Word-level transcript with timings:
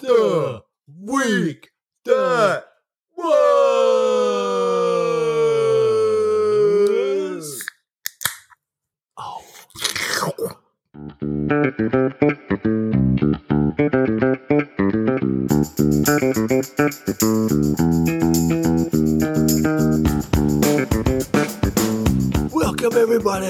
The 0.00 0.62
week 1.00 1.70
that 2.04 2.61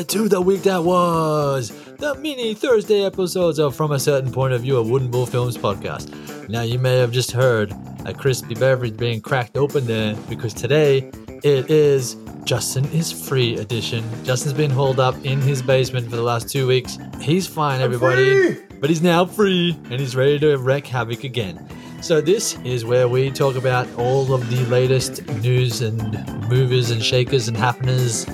to 0.09 0.29
the 0.29 0.41
week 0.41 0.63
that 0.63 0.83
was 0.83 1.71
the 1.99 2.15
mini 2.17 2.55
Thursday 2.55 3.05
episodes 3.05 3.59
of 3.59 3.77
From 3.77 3.93
a 3.93 4.01
Certain 4.01 4.33
Point 4.33 4.53
of 4.53 4.63
View, 4.63 4.77
a 4.79 4.83
Wooden 4.83 5.11
Bull 5.11 5.27
Films 5.27 5.57
podcast. 5.57 6.49
Now 6.49 6.63
you 6.63 6.79
may 6.79 6.99
have 6.99 7.13
just 7.13 7.31
heard 7.31 7.73
a 8.05 8.13
crispy 8.13 8.55
beverage 8.55 8.97
being 8.97 9.21
cracked 9.21 9.57
open 9.57 9.87
there 9.87 10.17
because 10.29 10.55
today 10.55 11.11
it 11.45 11.71
is 11.71 12.17
Justin 12.45 12.85
is 12.87 13.13
free 13.13 13.57
edition. 13.59 14.05
Justin's 14.25 14.55
been 14.55 14.71
holed 14.71 14.99
up 14.99 15.15
in 15.25 15.41
his 15.41 15.63
basement 15.63 16.11
for 16.11 16.17
the 16.17 16.23
last 16.23 16.49
two 16.49 16.67
weeks. 16.67 16.99
He's 17.21 17.47
fine, 17.47 17.81
everybody, 17.81 18.59
but 18.81 18.91
he's 18.91 19.03
now 19.03 19.25
free 19.25 19.79
and 19.91 20.01
he's 20.01 20.17
ready 20.17 20.39
to 20.41 20.57
wreak 20.57 20.87
havoc 20.87 21.23
again. 21.23 21.65
So 22.01 22.21
this 22.21 22.59
is 22.65 22.85
where 22.85 23.07
we 23.07 23.31
talk 23.31 23.55
about 23.55 23.89
all 23.97 24.35
of 24.35 24.51
the 24.51 24.65
latest 24.67 25.25
news 25.43 25.81
and 25.81 26.01
movers 26.49 26.91
and 26.91 27.01
shakers 27.01 27.47
and 27.47 27.57
happeners, 27.57 28.27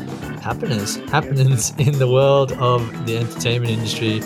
happeners, 0.49 0.97
happenings 1.11 1.75
in 1.79 1.99
the 1.99 2.09
world 2.11 2.53
of 2.53 2.81
the 3.07 3.19
entertainment 3.19 3.71
industry 3.71 4.23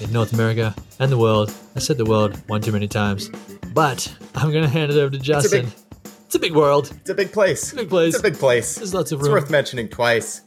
in 0.00 0.12
North 0.12 0.32
America 0.32 0.74
and 0.98 1.10
the 1.12 1.16
world. 1.16 1.54
I 1.76 1.78
said 1.78 1.98
the 1.98 2.04
world 2.04 2.36
one 2.48 2.60
too 2.60 2.72
many 2.72 2.88
times, 2.88 3.30
but 3.72 4.12
I'm 4.34 4.52
gonna 4.52 4.66
hand 4.68 4.90
it 4.90 4.98
over 4.98 5.10
to 5.10 5.16
a 5.16 5.20
Justin. 5.20 5.66
big- 5.66 5.74
It's 6.26 6.34
a 6.34 6.40
big 6.40 6.52
world. 6.52 6.90
It's 7.00 7.10
a 7.10 7.14
big 7.14 7.30
place. 7.32 7.62
It's 7.62 7.72
a 7.74 7.76
Big 7.76 7.88
place. 7.88 8.14
It's 8.14 8.18
a 8.18 8.22
big 8.30 8.34
place. 8.38 8.74
There's 8.74 8.92
lots 8.92 9.12
of 9.12 9.20
room. 9.20 9.26
It's 9.36 9.42
worth 9.42 9.50
mentioning 9.50 9.88
twice. 9.88 10.40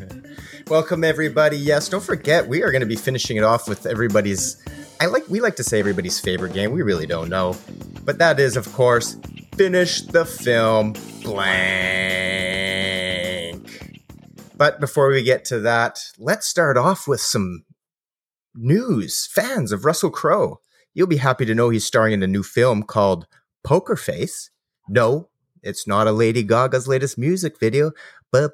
Welcome 0.68 1.02
everybody. 1.02 1.56
Yes, 1.56 1.88
don't 1.88 2.04
forget 2.04 2.46
we 2.46 2.62
are 2.62 2.70
going 2.70 2.80
to 2.80 2.86
be 2.86 2.96
finishing 2.96 3.38
it 3.38 3.42
off 3.42 3.66
with 3.70 3.86
everybody's 3.86 4.62
I 5.00 5.06
like 5.06 5.26
we 5.30 5.40
like 5.40 5.56
to 5.56 5.64
say 5.64 5.78
everybody's 5.80 6.20
favorite 6.20 6.52
game. 6.52 6.72
We 6.72 6.82
really 6.82 7.06
don't 7.06 7.30
know. 7.30 7.56
But 8.04 8.18
that 8.18 8.38
is 8.38 8.58
of 8.58 8.70
course 8.74 9.16
finish 9.56 10.02
the 10.02 10.26
film 10.26 10.92
blank. 11.22 12.45
But 14.56 14.80
before 14.80 15.08
we 15.08 15.22
get 15.22 15.44
to 15.46 15.60
that, 15.60 16.00
let's 16.18 16.46
start 16.46 16.78
off 16.78 17.06
with 17.06 17.20
some 17.20 17.64
news. 18.54 19.28
Fans 19.30 19.70
of 19.70 19.84
Russell 19.84 20.10
Crowe. 20.10 20.60
You'll 20.94 21.06
be 21.06 21.18
happy 21.18 21.44
to 21.44 21.54
know 21.54 21.68
he's 21.68 21.84
starring 21.84 22.14
in 22.14 22.22
a 22.22 22.26
new 22.26 22.42
film 22.42 22.82
called 22.82 23.26
Poker 23.62 23.96
Face. 23.96 24.50
No, 24.88 25.28
it's 25.62 25.86
not 25.86 26.06
a 26.06 26.12
Lady 26.12 26.42
Gaga's 26.42 26.88
latest 26.88 27.18
music 27.18 27.60
video. 27.60 27.92
That 28.32 28.50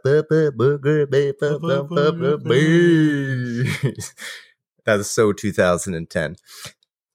is 4.86 5.10
so 5.10 5.32
2010. 5.32 6.36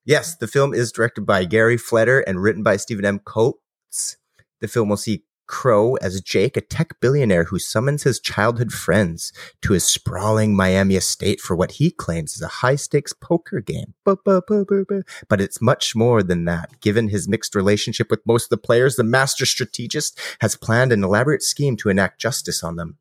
Yes, 0.05 0.35
the 0.37 0.47
film 0.47 0.73
is 0.73 0.93
directed 0.93 1.25
by 1.25 1.43
Gary 1.43 1.75
Fleder 1.75 2.21
and 2.21 2.41
written 2.41 2.63
by 2.63 2.77
Stephen 2.77 3.03
M. 3.03 3.19
Coates. 3.19 4.15
The 4.61 4.69
film 4.69 4.87
will 4.87 4.95
see 4.95 5.25
Crowe 5.47 5.95
as 5.95 6.21
Jake, 6.21 6.57
a 6.57 6.61
tech 6.61 6.99
billionaire 6.99 7.45
who 7.45 7.57
summons 7.57 8.03
his 8.03 8.19
childhood 8.19 8.71
friends 8.71 9.33
to 9.61 9.73
his 9.73 9.85
sprawling 9.85 10.55
Miami 10.55 10.95
estate 10.95 11.39
for 11.39 11.55
what 11.55 11.73
he 11.73 11.89
claims 11.89 12.35
is 12.35 12.41
a 12.41 12.47
high 12.47 12.75
stakes 12.75 13.13
poker 13.13 13.59
game. 13.61 13.93
But 14.03 15.41
it's 15.41 15.61
much 15.61 15.95
more 15.95 16.21
than 16.21 16.45
that. 16.45 16.79
Given 16.81 17.09
his 17.09 17.27
mixed 17.27 17.55
relationship 17.55 18.11
with 18.11 18.25
most 18.25 18.45
of 18.45 18.49
the 18.49 18.57
players, 18.57 18.95
the 18.95 19.03
master 19.03 19.45
strategist 19.45 20.19
has 20.41 20.55
planned 20.55 20.91
an 20.91 21.03
elaborate 21.03 21.43
scheme 21.43 21.77
to 21.77 21.89
enact 21.89 22.19
justice 22.19 22.63
on 22.63 22.75
them. 22.75 22.97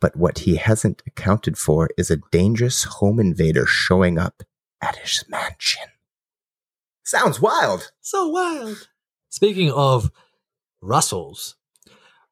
But 0.00 0.16
what 0.16 0.40
he 0.40 0.56
hasn't 0.56 1.02
accounted 1.06 1.58
for 1.58 1.90
is 1.98 2.10
a 2.10 2.20
dangerous 2.30 2.84
home 2.84 3.20
invader 3.20 3.66
showing 3.66 4.18
up 4.18 4.42
at 4.80 4.96
his 4.96 5.24
mansion. 5.28 5.88
Sounds 7.02 7.40
wild. 7.40 7.92
So 8.00 8.28
wild. 8.28 8.88
Speaking 9.28 9.70
of 9.70 10.10
Russells, 10.80 11.56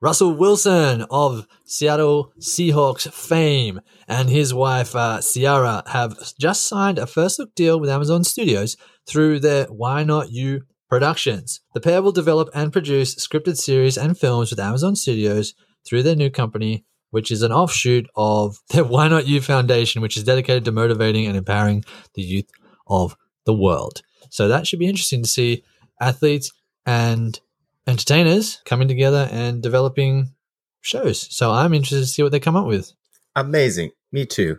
Russell 0.01 0.35
Wilson 0.35 1.05
of 1.11 1.49
Seattle 1.65 2.33
Seahawks 2.39 3.13
fame 3.13 3.81
and 4.07 4.31
his 4.31 4.55
wife 4.55 4.95
uh, 4.95 5.21
Ciara 5.21 5.83
have 5.89 6.17
just 6.39 6.69
signed 6.69 7.01
a 7.01 7.07
first 7.07 7.41
look 7.41 7.53
deal 7.57 7.81
with 7.81 7.91
Amazon 7.91 8.23
Studios 8.23 8.77
through 9.09 9.41
their 9.41 9.65
Why 9.65 10.05
Not 10.05 10.31
You 10.31 10.63
Productions. 10.89 11.61
The 11.75 11.81
pair 11.81 12.01
will 12.01 12.13
develop 12.13 12.49
and 12.55 12.73
produce 12.73 13.17
scripted 13.17 13.57
series 13.57 13.99
and 13.99 14.17
films 14.17 14.51
with 14.51 14.61
Amazon 14.61 14.95
Studios 14.95 15.55
through 15.85 16.05
their 16.05 16.15
new 16.15 16.31
company, 16.31 16.85
which 17.11 17.33
is 17.33 17.43
an 17.43 17.51
offshoot 17.51 18.07
of 18.15 18.59
their 18.71 18.85
Why 18.85 19.09
Not 19.09 19.27
You 19.27 19.41
Foundation, 19.41 20.01
which 20.01 20.17
is 20.17 20.23
dedicated 20.23 20.65
to 20.67 20.73
motivating 20.73 21.27
and 21.27 21.37
empowering 21.37 21.85
the 22.15 22.23
youth 22.23 22.49
of 22.87 23.17
the 23.47 23.55
world. 23.55 24.03
So 24.31 24.47
that 24.47 24.65
should 24.65 24.79
be 24.79 24.87
interesting 24.87 25.25
to 25.25 25.29
see 25.29 25.65
athletes 26.01 26.53
and 26.87 27.41
entertainers 27.89 28.61
coming 28.67 28.87
together 28.87 29.29
and 29.33 29.63
developing 29.63 30.35
shows. 30.83 31.35
So 31.35 31.51
I'm 31.51 31.73
interested 31.73 32.01
to 32.01 32.07
see 32.07 32.23
what 32.23 32.33
they 32.33 32.39
come 32.39 32.55
up 32.55 32.67
with. 32.67 32.93
Amazing. 33.35 33.91
Me 34.13 34.27
too. 34.27 34.59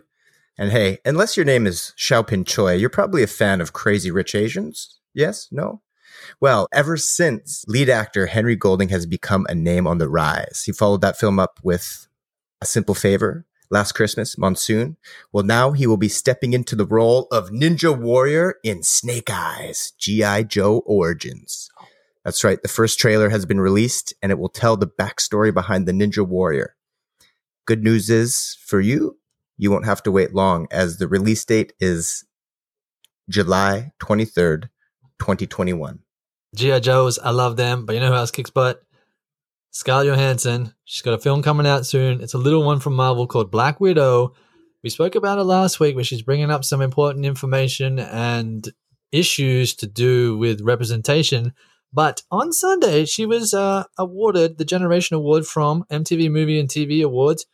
And 0.58 0.72
hey, 0.72 0.98
unless 1.04 1.36
your 1.36 1.46
name 1.46 1.66
is 1.66 1.94
Xiaopin 1.96 2.46
Choi, 2.46 2.74
you're 2.74 2.90
probably 2.90 3.22
a 3.22 3.28
fan 3.28 3.60
of 3.60 3.72
Crazy 3.72 4.10
Rich 4.10 4.34
Asians. 4.34 4.98
Yes? 5.14 5.48
No? 5.50 5.80
Well, 6.40 6.66
ever 6.72 6.96
since 6.96 7.64
lead 7.66 7.88
actor 7.88 8.26
Henry 8.26 8.56
Golding 8.56 8.90
has 8.90 9.06
become 9.06 9.46
a 9.48 9.54
name 9.54 9.86
on 9.86 9.98
the 9.98 10.08
rise, 10.08 10.64
he 10.66 10.72
followed 10.72 11.00
that 11.00 11.18
film 11.18 11.38
up 11.38 11.60
with 11.62 12.08
A 12.60 12.66
Simple 12.66 12.94
Favor, 12.94 13.46
Last 13.70 13.92
Christmas, 13.92 14.36
Monsoon. 14.36 14.96
Well, 15.32 15.44
now 15.44 15.70
he 15.70 15.86
will 15.86 15.96
be 15.96 16.08
stepping 16.08 16.52
into 16.52 16.74
the 16.74 16.84
role 16.84 17.28
of 17.30 17.50
Ninja 17.50 17.96
Warrior 17.96 18.56
in 18.64 18.82
Snake 18.82 19.30
Eyes, 19.30 19.92
G.I. 19.98 20.42
Joe 20.42 20.82
Origins. 20.84 21.70
That's 22.24 22.44
right. 22.44 22.60
The 22.60 22.68
first 22.68 22.98
trailer 22.98 23.30
has 23.30 23.46
been 23.46 23.60
released 23.60 24.14
and 24.22 24.30
it 24.30 24.38
will 24.38 24.48
tell 24.48 24.76
the 24.76 24.86
backstory 24.86 25.52
behind 25.52 25.86
the 25.86 25.92
Ninja 25.92 26.26
Warrior. 26.26 26.76
Good 27.66 27.82
news 27.82 28.10
is 28.10 28.58
for 28.64 28.80
you, 28.80 29.18
you 29.56 29.70
won't 29.70 29.84
have 29.84 30.02
to 30.04 30.10
wait 30.10 30.34
long 30.34 30.66
as 30.70 30.98
the 30.98 31.08
release 31.08 31.44
date 31.44 31.72
is 31.80 32.24
July 33.28 33.92
23rd, 34.00 34.68
2021. 35.18 36.00
G.I. 36.56 36.80
Joes, 36.80 37.18
I 37.18 37.30
love 37.30 37.56
them, 37.56 37.86
but 37.86 37.94
you 37.94 38.00
know 38.00 38.08
who 38.08 38.14
else 38.14 38.30
kicks 38.30 38.50
butt? 38.50 38.82
Scarlett 39.70 40.08
Johansson. 40.08 40.74
She's 40.84 41.02
got 41.02 41.14
a 41.14 41.18
film 41.18 41.42
coming 41.42 41.66
out 41.66 41.86
soon. 41.86 42.20
It's 42.20 42.34
a 42.34 42.38
little 42.38 42.64
one 42.64 42.80
from 42.80 42.94
Marvel 42.94 43.26
called 43.26 43.52
Black 43.52 43.80
Widow. 43.80 44.34
We 44.82 44.90
spoke 44.90 45.14
about 45.14 45.38
it 45.38 45.44
last 45.44 45.78
week, 45.78 45.94
where 45.94 46.04
she's 46.04 46.22
bringing 46.22 46.50
up 46.50 46.64
some 46.64 46.80
important 46.80 47.24
information 47.24 47.98
and 47.98 48.68
issues 49.12 49.74
to 49.76 49.86
do 49.86 50.36
with 50.38 50.62
representation. 50.62 51.52
But 51.92 52.22
on 52.30 52.52
Sunday, 52.52 53.04
she 53.04 53.26
was 53.26 53.52
uh, 53.52 53.84
awarded 53.98 54.58
the 54.58 54.64
Generation 54.64 55.16
Award 55.16 55.46
from 55.46 55.84
MTV 55.90 56.30
Movie 56.30 56.60
and 56.60 56.68
TV 56.68 57.02
Awards, 57.04 57.46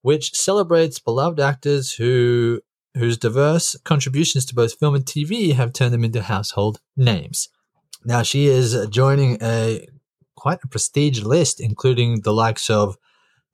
which 0.00 0.34
celebrates 0.34 0.98
beloved 0.98 1.40
actors 1.40 1.92
who 1.92 2.60
whose 2.94 3.16
diverse 3.16 3.74
contributions 3.84 4.44
to 4.44 4.54
both 4.54 4.78
film 4.78 4.94
and 4.94 5.04
TV 5.06 5.54
have 5.54 5.72
turned 5.72 5.94
them 5.94 6.04
into 6.04 6.22
household 6.22 6.80
names. 6.96 7.48
Now 8.04 8.22
she 8.22 8.46
is 8.46 8.86
joining 8.88 9.38
a 9.40 9.88
quite 10.36 10.58
a 10.64 10.68
prestige 10.68 11.22
list, 11.22 11.60
including 11.60 12.20
the 12.20 12.32
likes 12.34 12.68
of 12.68 12.98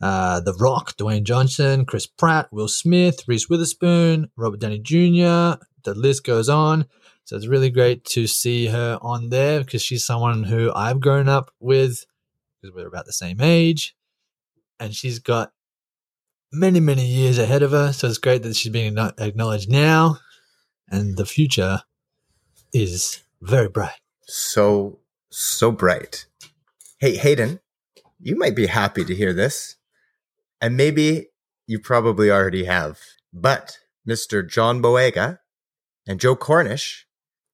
uh, 0.01 0.41
The 0.41 0.55
Rock, 0.55 0.97
Dwayne 0.97 1.25
Johnson, 1.25 1.85
Chris 1.85 2.07
Pratt, 2.07 2.53
Will 2.53 2.69
Smith, 2.69 3.25
Reese 3.29 3.49
Witherspoon, 3.49 4.31
Robert 4.37 4.61
Downey 4.61 4.79
Jr. 4.79 5.63
The 5.85 5.95
list 5.95 6.25
goes 6.25 6.49
on. 6.49 6.87
So 7.29 7.37
it's 7.37 7.47
really 7.47 7.69
great 7.69 8.07
to 8.07 8.27
see 8.27 8.69
her 8.69 8.99
on 9.03 9.29
there 9.29 9.61
because 9.61 9.83
she's 9.83 10.07
someone 10.07 10.45
who 10.45 10.73
I've 10.75 10.99
grown 10.99 11.29
up 11.29 11.51
with 11.61 12.07
because 12.63 12.75
we're 12.75 12.89
about 12.89 13.05
the 13.05 13.13
same 13.13 13.43
age, 13.43 13.95
and 14.81 14.95
she's 14.95 15.19
got 15.19 15.53
many 16.51 16.81
many 16.81 17.05
years 17.05 17.37
ahead 17.37 17.63
of 17.63 17.73
her. 17.73 17.93
So 17.93 18.09
it's 18.09 18.17
great 18.17 18.45
that 18.45 18.57
she's 18.57 18.73
being 18.73 18.95
acknow- 18.95 19.21
acknowledged 19.21 19.71
now, 19.71 20.21
and 20.91 21.19
the 21.19 21.27
future 21.27 21.83
is 22.73 23.21
very 23.43 23.69
bright. 23.69 24.01
So, 24.23 25.01
so 25.29 25.71
bright. 25.71 26.25
Hey, 26.97 27.17
Hayden, 27.17 27.61
you 28.19 28.37
might 28.37 28.57
be 28.57 28.69
happy 28.69 29.05
to 29.05 29.15
hear 29.15 29.35
this. 29.35 29.77
And 30.63 30.79
maybe 30.79 31.27
you 31.67 31.79
probably 31.79 32.31
already 32.31 32.65
have. 32.65 33.01
But 33.35 33.81
Mr. 34.09 34.49
John 34.49 34.81
Boyega 34.81 35.41
and 36.07 36.19
Joe 36.19 36.35
Cornish 36.35 37.05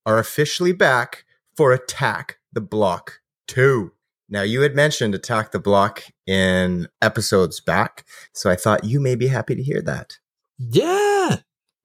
are 0.07 0.19
officially 0.19 0.73
back 0.73 1.25
for 1.57 1.73
Attack 1.73 2.39
the 2.53 2.61
Block 2.61 3.21
2. 3.49 3.93
Now, 4.29 4.43
you 4.43 4.63
had 4.63 4.75
mentioned 4.75 5.15
Attack 5.15 5.53
the 5.53 5.59
Block 5.59 6.03
in 6.27 6.89
episodes 7.03 7.61
back, 7.61 8.05
so 8.33 8.51
I 8.51 8.57
thought 8.57 8.85
you 8.85 9.01
may 9.01 9.15
be 9.15 9.29
happy 9.29 9.55
to 9.55 9.63
hear 9.63 9.83
that. 9.83 10.19
Yeah. 10.59 11.37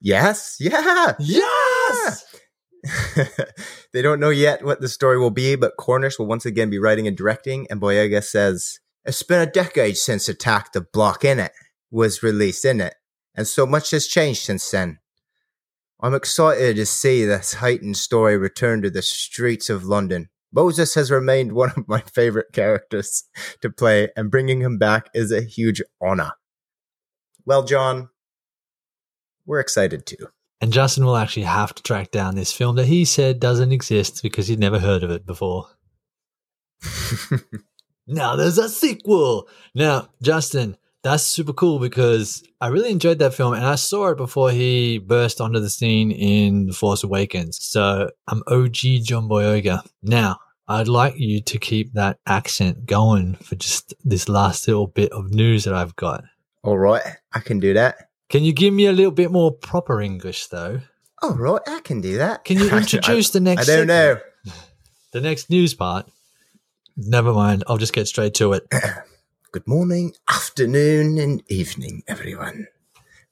Yes, 0.01 0.57
yeah, 0.60 1.13
Yes. 1.19 2.25
they 3.94 4.01
don't 4.01 4.21
know 4.21 4.30
yet 4.30 4.63
what 4.63 4.80
the 4.80 4.88
story 4.88 5.19
will 5.19 5.31
be, 5.31 5.56
but 5.56 5.75
Cornish 5.77 6.18
will 6.18 6.27
once 6.27 6.45
again 6.45 6.69
be 6.69 6.80
writing 6.80 7.07
and 7.07 7.18
directing, 7.18 7.68
and 7.69 7.81
Boyega 7.81 8.24
says, 8.24 8.80
It's 9.04 9.21
been 9.24 9.42
a 9.42 9.51
decade 9.51 9.98
since 9.98 10.30
Attack 10.30 10.71
the 10.71 10.81
Block 10.81 11.25
in 11.25 11.39
it 11.39 11.51
was 11.92 12.24
released, 12.24 12.63
in 12.63 12.80
it, 12.80 12.95
and 13.36 13.48
so 13.48 13.66
much 13.66 13.92
has 13.92 14.07
changed 14.07 14.42
since 14.42 14.69
then. 14.71 15.00
I'm 16.01 16.13
excited 16.13 16.77
to 16.77 16.85
see 16.85 17.25
this 17.25 17.55
heightened 17.55 17.97
story 17.97 18.37
return 18.37 18.81
to 18.81 18.89
the 18.89 19.01
streets 19.01 19.69
of 19.69 19.83
London. 19.83 20.29
Moses 20.51 20.95
has 20.95 21.11
remained 21.11 21.51
one 21.51 21.71
of 21.75 21.87
my 21.87 22.01
favorite 22.01 22.53
characters 22.53 23.25
to 23.61 23.69
play, 23.69 24.09
and 24.15 24.31
bringing 24.31 24.61
him 24.61 24.77
back 24.77 25.09
is 25.13 25.31
a 25.31 25.41
huge 25.41 25.81
honor. 26.01 26.31
Well, 27.45 27.63
John, 27.63 28.09
we're 29.45 29.59
excited 29.59 30.05
too. 30.05 30.27
And 30.61 30.73
Justin 30.73 31.05
will 31.05 31.17
actually 31.17 31.43
have 31.43 31.73
to 31.75 31.83
track 31.83 32.11
down 32.11 32.35
this 32.35 32.51
film 32.51 32.75
that 32.77 32.87
he 32.87 33.05
said 33.05 33.39
doesn't 33.39 33.71
exist 33.71 34.21
because 34.23 34.47
he'd 34.47 34.59
never 34.59 34.79
heard 34.79 35.03
of 35.03 35.11
it 35.11 35.25
before. 35.25 35.67
Now 38.09 38.35
there's 38.35 38.57
a 38.57 38.67
sequel. 38.67 39.47
Now, 39.75 40.09
Justin, 40.21 40.77
that's 41.03 41.23
super 41.23 41.53
cool 41.53 41.79
because 41.79 42.43
I 42.59 42.67
really 42.67 42.91
enjoyed 42.91 43.19
that 43.19 43.33
film 43.33 43.53
and 43.53 43.65
I 43.65 43.75
saw 43.75 44.09
it 44.09 44.17
before 44.17 44.51
he 44.51 44.97
burst 44.97 45.39
onto 45.39 45.59
the 45.59 45.69
scene 45.69 46.11
in 46.11 46.67
The 46.67 46.73
Force 46.73 47.03
Awakens. 47.03 47.57
So 47.61 48.09
I'm 48.27 48.43
OG 48.47 48.75
John 49.03 49.29
Boyega. 49.29 49.81
Now, 50.03 50.37
I'd 50.67 50.87
like 50.87 51.17
you 51.17 51.41
to 51.41 51.57
keep 51.57 51.93
that 51.93 52.19
accent 52.27 52.85
going 52.85 53.35
for 53.35 53.55
just 53.55 53.93
this 54.03 54.29
last 54.29 54.67
little 54.67 54.87
bit 54.87 55.11
of 55.11 55.31
news 55.31 55.63
that 55.63 55.73
I've 55.73 55.95
got. 55.95 56.23
All 56.63 56.77
right, 56.77 57.01
I 57.33 57.39
can 57.39 57.59
do 57.59 57.73
that. 57.73 57.95
Can 58.29 58.43
you 58.43 58.53
give 58.53 58.73
me 58.73 58.85
a 58.85 58.91
little 58.91 59.11
bit 59.11 59.31
more 59.31 59.51
proper 59.51 60.01
English 60.01 60.47
though? 60.47 60.81
All 61.21 61.35
right, 61.35 61.61
I 61.65 61.79
can 61.79 62.01
do 62.01 62.17
that. 62.17 62.43
Can 62.43 62.59
you 62.59 62.69
introduce 62.77 63.31
the 63.31 63.39
next 63.39 63.67
I 63.67 63.77
don't 63.77 63.87
know. 63.87 64.19
the 65.13 65.21
next 65.21 65.49
news 65.49 65.73
part? 65.73 66.07
Never 66.95 67.33
mind. 67.33 67.63
I'll 67.67 67.77
just 67.77 67.93
get 67.93 68.07
straight 68.07 68.35
to 68.35 68.53
it. 68.53 68.67
Good 69.51 69.67
morning, 69.67 70.13
afternoon, 70.29 71.17
and 71.17 71.41
evening, 71.47 72.03
everyone. 72.07 72.67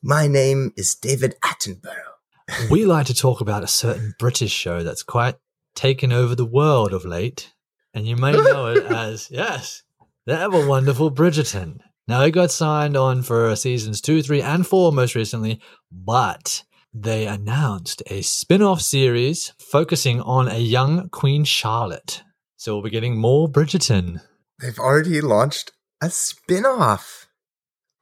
My 0.02 0.26
name 0.26 0.74
is 0.76 0.96
David 0.96 1.36
Attenborough. 1.46 2.16
we 2.72 2.86
like 2.86 3.06
to 3.06 3.14
talk 3.14 3.40
about 3.40 3.64
a 3.64 3.68
certain 3.68 4.16
British 4.18 4.52
show 4.52 4.82
that's 4.82 5.04
quite 5.04 5.36
taken 5.76 6.12
over 6.12 6.34
the 6.34 6.44
world 6.44 6.92
of 6.92 7.06
late, 7.06 7.54
and 7.94 8.08
you 8.08 8.16
may 8.16 8.32
know 8.32 8.66
it 8.66 8.84
as 8.92 9.30
yes, 9.30 9.84
the 10.26 10.36
ever 10.36 10.68
wonderful 10.68 11.12
Bridgerton. 11.12 11.82
Now 12.08 12.24
it 12.24 12.32
got 12.32 12.50
signed 12.50 12.98
on 12.98 13.22
for 13.22 13.56
seasons 13.56 14.02
two, 14.02 14.24
three, 14.24 14.42
and 14.42 14.66
four 14.66 14.92
most 14.92 15.14
recently, 15.14 15.62
but 15.92 16.64
they 16.92 17.28
announced 17.28 18.02
a 18.08 18.24
spin-off 18.24 18.82
series 18.82 19.54
focusing 19.60 20.20
on 20.22 20.48
a 20.48 20.58
young 20.58 21.10
Queen 21.10 21.44
Charlotte. 21.44 22.24
So 22.56 22.74
we'll 22.74 22.82
be 22.82 22.90
getting 22.90 23.18
more 23.18 23.48
Bridgerton. 23.48 24.22
They've 24.60 24.80
already 24.80 25.22
launched 25.22 25.74
a 26.02 26.10
spin 26.10 26.66
off. 26.66 27.28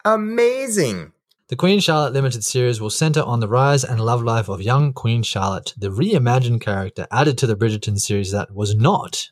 Amazing. 0.03 1.13
The 1.47 1.55
Queen 1.55 1.79
Charlotte 1.79 2.13
limited 2.13 2.43
series 2.43 2.81
will 2.81 2.89
center 2.89 3.21
on 3.21 3.39
the 3.39 3.47
rise 3.47 3.83
and 3.83 3.99
love 3.99 4.23
life 4.23 4.49
of 4.49 4.61
young 4.61 4.93
Queen 4.93 5.21
Charlotte, 5.21 5.73
the 5.77 5.89
reimagined 5.89 6.61
character 6.61 7.07
added 7.11 7.37
to 7.37 7.47
the 7.47 7.55
Bridgerton 7.55 7.99
series 7.99 8.31
that 8.31 8.53
was 8.53 8.75
not 8.75 9.29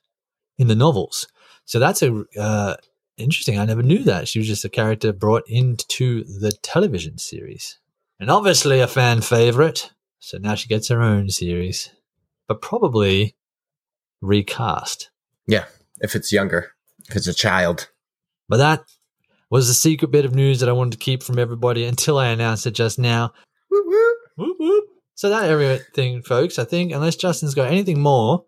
in 0.57 0.67
the 0.67 0.75
novels. 0.75 1.27
So 1.65 1.79
that's 1.79 2.03
a 2.03 2.23
uh, 2.39 2.75
interesting. 3.17 3.57
I 3.57 3.65
never 3.65 3.81
knew 3.81 4.03
that 4.03 4.27
she 4.27 4.39
was 4.39 4.47
just 4.47 4.65
a 4.65 4.69
character 4.69 5.11
brought 5.11 5.43
into 5.47 6.23
the 6.23 6.51
television 6.61 7.17
series, 7.17 7.79
and 8.19 8.29
obviously 8.29 8.79
a 8.79 8.87
fan 8.87 9.21
favorite. 9.21 9.91
So 10.19 10.37
now 10.37 10.55
she 10.55 10.69
gets 10.69 10.89
her 10.89 11.01
own 11.01 11.29
series, 11.29 11.89
but 12.47 12.61
probably 12.61 13.35
recast. 14.21 15.09
Yeah, 15.47 15.65
if 15.99 16.15
it's 16.15 16.31
younger, 16.31 16.73
if 17.09 17.15
it's 17.15 17.27
a 17.27 17.33
child. 17.33 17.89
But 18.53 18.57
that 18.57 18.83
was 19.49 19.67
the 19.67 19.73
secret 19.73 20.11
bit 20.11 20.25
of 20.25 20.35
news 20.35 20.59
that 20.59 20.69
I 20.69 20.73
wanted 20.73 20.91
to 20.91 20.99
keep 20.99 21.23
from 21.23 21.39
everybody 21.39 21.85
until 21.85 22.19
I 22.19 22.27
announced 22.27 22.67
it 22.67 22.75
just 22.75 22.99
now. 22.99 23.33
Woo 23.71 23.83
woo. 23.83 24.13
Whoop, 24.37 24.57
whoop. 24.59 24.85
So 25.15 25.31
that 25.31 25.49
everything, 25.49 26.21
folks. 26.21 26.59
I 26.59 26.63
think 26.63 26.91
unless 26.91 27.15
Justin's 27.15 27.55
got 27.55 27.71
anything 27.71 27.99
more, 27.99 28.45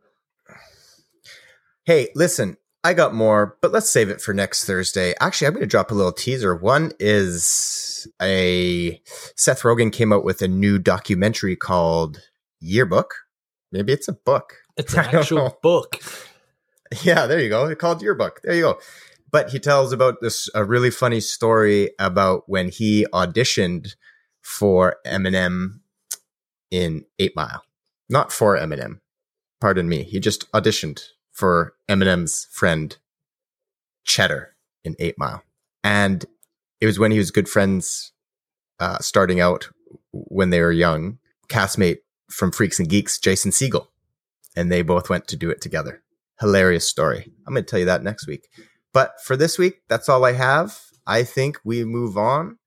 Hey, 1.85 2.09
listen, 2.13 2.57
I 2.83 2.93
got 2.93 3.15
more, 3.15 3.57
but 3.61 3.71
let's 3.71 3.89
save 3.89 4.09
it 4.09 4.21
for 4.21 4.31
next 4.31 4.65
Thursday. 4.65 5.15
Actually, 5.19 5.47
I'm 5.47 5.53
going 5.53 5.61
to 5.61 5.67
drop 5.67 5.89
a 5.89 5.95
little 5.95 6.11
teaser. 6.11 6.55
One 6.55 6.91
is 6.99 8.07
a 8.21 9.01
Seth 9.35 9.63
Rogen 9.63 9.91
came 9.91 10.13
out 10.13 10.23
with 10.23 10.43
a 10.43 10.47
new 10.47 10.77
documentary 10.77 11.55
called 11.55 12.21
Yearbook. 12.59 13.15
Maybe 13.71 13.91
it's 13.91 14.07
a 14.07 14.13
book. 14.13 14.53
it's 14.77 14.93
an 14.97 14.99
actual 14.99 15.37
know. 15.45 15.57
book. 15.63 15.99
Yeah, 17.01 17.25
there 17.25 17.39
you 17.39 17.49
go. 17.49 17.65
It's 17.65 17.81
called 17.81 18.03
Yearbook. 18.03 18.41
There 18.43 18.53
you 18.53 18.61
go. 18.61 18.79
But 19.35 19.49
he 19.49 19.59
tells 19.59 19.91
about 19.91 20.21
this 20.21 20.47
a 20.55 20.63
really 20.63 20.89
funny 20.89 21.19
story 21.19 21.91
about 21.99 22.43
when 22.47 22.69
he 22.69 23.05
auditioned 23.11 23.95
for 24.41 24.95
Eminem 25.05 25.81
in 26.71 27.03
Eight 27.19 27.35
Mile. 27.35 27.61
Not 28.09 28.31
for 28.31 28.57
Eminem. 28.57 29.01
Pardon 29.59 29.89
me. 29.89 30.03
He 30.03 30.21
just 30.21 30.49
auditioned 30.53 31.03
for 31.33 31.73
Eminem's 31.89 32.47
friend 32.49 32.95
Cheddar 34.05 34.55
in 34.85 34.95
Eight 34.99 35.15
Mile. 35.17 35.43
And 35.83 36.23
it 36.79 36.85
was 36.85 36.97
when 36.97 37.11
he 37.11 37.17
was 37.17 37.29
good 37.29 37.49
friends 37.49 38.13
uh, 38.79 38.99
starting 38.99 39.41
out 39.41 39.67
when 40.13 40.49
they 40.49 40.61
were 40.61 40.71
young, 40.71 41.17
castmate 41.49 41.97
from 42.31 42.53
Freaks 42.53 42.79
and 42.79 42.87
Geeks, 42.87 43.19
Jason 43.19 43.51
Segel. 43.51 43.87
And 44.55 44.71
they 44.71 44.81
both 44.81 45.09
went 45.09 45.27
to 45.27 45.35
do 45.35 45.49
it 45.49 45.59
together 45.59 46.03
hilarious 46.39 46.87
story. 46.87 47.31
I'm 47.47 47.53
going 47.53 47.63
to 47.63 47.69
tell 47.69 47.79
you 47.79 47.85
that 47.85 48.03
next 48.03 48.27
week. 48.27 48.49
But 48.95 49.21
for 49.21 49.35
this 49.35 49.57
week, 49.57 49.81
that's 49.89 50.07
all 50.07 50.23
I 50.23 50.31
have. 50.31 50.79
I 51.05 51.23
think 51.23 51.59
we 51.65 51.83
move 51.83 52.17
on 52.17 52.59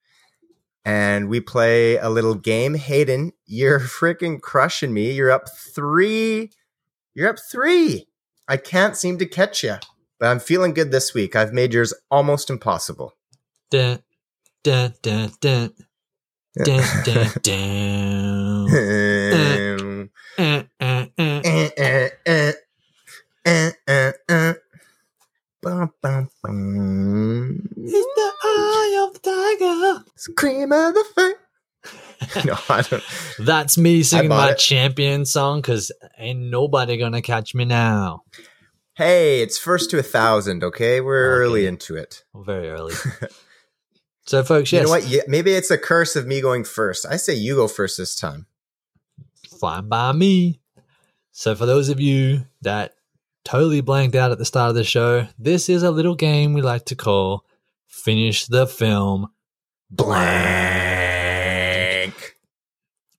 and 0.85 1.31
we 1.31 1.41
play 1.41 1.97
a 1.97 2.11
little 2.11 2.35
game. 2.35 2.75
Hayden, 2.75 3.33
you're 3.47 3.81
freaking 4.01 4.39
crushing 4.39 4.93
me. 4.93 5.11
You're 5.11 5.31
up 5.31 5.49
three. 5.49 6.51
You're 7.15 7.31
up 7.31 7.39
three. 7.51 8.09
I 8.47 8.59
can't 8.59 8.95
seem 8.95 9.17
to 9.21 9.25
catch 9.25 9.65
you, 9.65 9.77
but 10.21 10.27
I'm 10.27 10.39
feeling 10.39 10.75
good 10.75 10.91
this 10.91 11.15
week. 11.15 11.35
I've 11.35 11.55
made 11.55 11.73
yours 11.73 11.95
almost 12.11 12.51
impossible. 12.51 13.15
Dun, 13.71 14.03
dun, 14.63 14.93
dun, 15.01 15.31
dun. 15.41 15.73
Dun, 16.63 16.85
dun, 17.05 17.31
dun. 17.43 18.69
Um, 19.79 20.11
Uh, 20.39 20.63
uh, 21.79 22.09
uh. 22.27 22.53
Scream 30.39 30.73
of 30.73 30.95
the 30.95 31.05
fight. 31.15 31.35
no, 32.45 32.57
I 32.69 32.83
don't. 32.83 33.03
That's 33.39 33.79
me 33.79 34.03
singing 34.03 34.29
my 34.29 34.51
it. 34.51 34.59
champion 34.59 35.25
song 35.25 35.61
because 35.61 35.93
ain't 36.19 36.41
nobody 36.41 36.97
gonna 36.97 37.23
catch 37.23 37.55
me 37.55 37.65
now. 37.65 38.23
Hey, 38.95 39.41
it's 39.43 39.57
first 39.59 39.91
to 39.91 39.99
a 39.99 40.03
thousand. 40.03 40.65
Okay, 40.65 41.01
we're 41.01 41.33
Okay. 41.35 41.41
early 41.45 41.67
into 41.67 41.97
it. 41.97 42.25
Well, 42.33 42.43
very 42.43 42.69
early. 42.71 42.95
so, 44.27 44.43
folks, 44.43 44.73
yes, 44.73 44.81
You 44.81 44.87
know 44.87 44.91
what? 44.91 45.07
Yeah, 45.07 45.23
maybe 45.29 45.53
it's 45.53 45.71
a 45.71 45.79
curse 45.79 46.17
of 46.17 46.27
me 46.27 46.41
going 46.41 46.65
first. 46.65 47.07
I 47.07 47.17
say 47.17 47.35
you 47.35 47.55
go 47.55 47.69
first 47.69 47.97
this 47.97 48.17
time. 48.17 48.47
fine 49.61 49.89
by 49.89 50.13
me. 50.13 50.61
So, 51.31 51.55
for 51.55 51.67
those 51.67 51.89
of 51.89 52.01
you 52.01 52.47
that 52.63 52.95
totally 53.45 53.81
blanked 53.81 54.17
out 54.17 54.33
at 54.33 54.39
the 54.39 54.45
start 54.45 54.71
of 54.71 54.75
the 54.75 54.83
show, 54.85 55.29
this 55.39 55.69
is 55.69 55.85
a 55.85 55.91
little 55.93 56.17
game 56.17 56.53
we 56.53 56.63
like 56.63 56.85
to 56.87 56.97
call 56.97 57.45
Finish 57.87 58.47
the 58.47 58.67
Film. 58.67 59.29
Blank. 59.91 60.15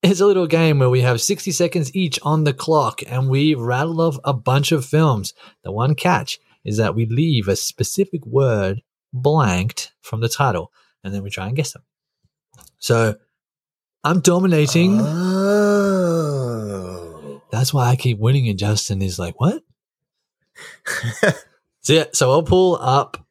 It's 0.01 0.21
a 0.21 0.25
little 0.25 0.47
game 0.47 0.79
where 0.79 0.89
we 0.89 1.01
have 1.01 1.21
60 1.21 1.51
seconds 1.51 1.93
each 1.95 2.19
on 2.23 2.43
the 2.43 2.53
clock 2.53 3.01
and 3.07 3.29
we 3.29 3.53
rattle 3.55 4.01
off 4.01 4.17
a 4.23 4.33
bunch 4.33 4.71
of 4.71 4.85
films. 4.85 5.33
The 5.63 5.71
one 5.71 5.95
catch 5.95 6.39
is 6.63 6.77
that 6.77 6.95
we 6.95 7.05
leave 7.05 7.47
a 7.47 7.55
specific 7.55 8.25
word 8.25 8.81
blanked 9.11 9.91
from 10.01 10.21
the 10.21 10.29
title 10.29 10.71
and 11.03 11.13
then 11.13 11.23
we 11.23 11.29
try 11.29 11.47
and 11.47 11.55
guess 11.55 11.73
them. 11.73 11.83
So 12.77 13.15
I'm 14.03 14.21
dominating. 14.21 14.99
Oh. 15.01 16.21
That's 17.51 17.73
why 17.73 17.89
I 17.89 17.95
keep 17.95 18.19
winning 18.19 18.47
and 18.47 18.59
Justin 18.59 19.01
is 19.01 19.19
like, 19.19 19.39
what? 19.39 19.63
So 21.81 21.93
yeah, 21.93 22.05
so 22.13 22.29
I'll 22.31 22.43
pull 22.43 22.77
up 22.81 23.25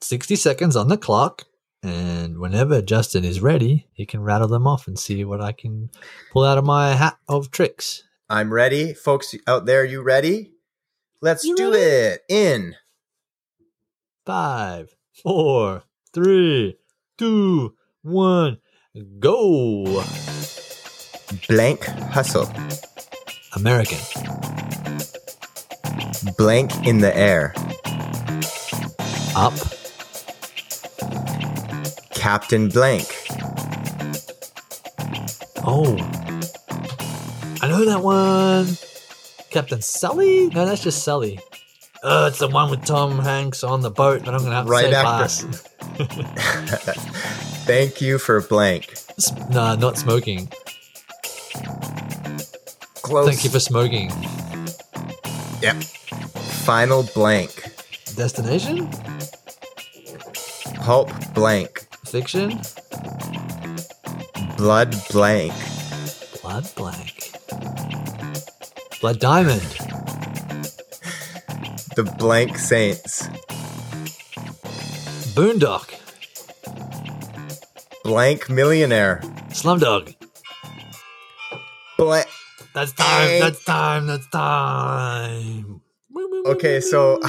60 0.00 0.36
seconds 0.36 0.76
on 0.76 0.88
the 0.88 0.98
clock, 0.98 1.44
and 1.82 2.38
whenever 2.38 2.80
Justin 2.82 3.24
is 3.24 3.40
ready, 3.40 3.86
he 3.92 4.06
can 4.06 4.22
rattle 4.22 4.48
them 4.48 4.66
off 4.66 4.86
and 4.86 4.98
see 4.98 5.24
what 5.24 5.40
I 5.40 5.52
can 5.52 5.90
pull 6.32 6.44
out 6.44 6.58
of 6.58 6.64
my 6.64 6.94
hat 6.94 7.18
of 7.28 7.50
tricks. 7.50 8.04
I'm 8.30 8.52
ready, 8.52 8.94
folks 8.94 9.34
out 9.46 9.66
there. 9.66 9.84
You 9.84 10.02
ready? 10.02 10.52
Let's 11.20 11.44
You 11.44 11.56
do 11.56 11.72
ready? 11.72 11.82
it 11.82 12.22
in 12.28 12.74
Five, 14.24 14.94
four, 15.22 15.82
three, 16.12 16.76
two, 17.18 17.74
one, 18.02 18.58
go. 19.18 20.04
Blank 21.48 21.84
hustle. 21.84 22.48
American. 23.56 23.98
Blank 26.38 26.86
in 26.86 26.98
the 26.98 27.12
air. 27.16 27.52
Up. 29.34 29.52
Captain 32.22 32.68
Blank. 32.68 33.08
Oh. 35.66 35.96
I 37.60 37.66
know 37.66 37.84
that 37.84 37.98
one. 38.00 38.68
Captain 39.50 39.82
Sully? 39.82 40.46
No, 40.50 40.64
that's 40.64 40.84
just 40.84 41.02
Sully. 41.02 41.40
Uh, 42.04 42.28
it's 42.30 42.38
the 42.38 42.46
one 42.46 42.70
with 42.70 42.84
Tom 42.84 43.18
Hanks 43.18 43.64
on 43.64 43.80
the 43.80 43.90
boat, 43.90 44.24
but 44.24 44.34
I'm 44.34 44.40
gonna 44.44 44.54
have 44.54 44.66
to 44.66 44.70
Right 44.70 44.84
say 44.84 44.94
after. 44.94 45.46
Thank 47.66 48.00
you 48.00 48.18
for 48.18 48.40
blank. 48.40 48.94
Nah, 49.50 49.74
not 49.74 49.98
smoking. 49.98 50.48
Close. 53.02 53.26
Thank 53.26 53.42
you 53.42 53.50
for 53.50 53.58
smoking. 53.58 54.12
Yep. 55.60 55.74
Final 56.62 57.02
blank. 57.16 57.64
Destination? 58.14 58.88
Pulp 60.76 61.10
blank. 61.34 61.81
Fiction? 62.12 62.60
Blood 64.58 64.94
blank. 65.10 65.54
Blood 66.42 66.68
blank. 66.76 67.32
Blood 69.00 69.18
diamond. 69.18 69.62
The 71.96 72.04
blank 72.18 72.58
saints. 72.58 73.28
Boondock. 75.34 75.94
Blank 78.04 78.50
millionaire. 78.50 79.20
Slumdog. 79.48 80.14
Blank. 81.96 82.26
That's 82.74 82.92
time. 82.92 83.40
That's 83.40 83.64
time. 83.64 84.06
That's 84.06 84.28
time. 84.28 85.80
Okay, 86.44 86.80
so 86.80 87.20